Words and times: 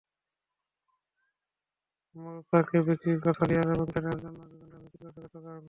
মোরাতাকে 2.15 2.77
বিক্রির 2.87 3.19
কথা 3.25 3.43
রিয়াল 3.45 3.69
এবং 3.75 3.87
কেনার 3.93 4.17
কথা 4.17 4.43
জুভেন্টাস 4.51 4.81
নিশ্চিত 4.83 5.01
করেছে 5.05 5.19
গতকাল। 5.25 5.59